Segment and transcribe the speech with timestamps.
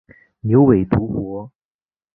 [0.39, 1.51] 牛尾独活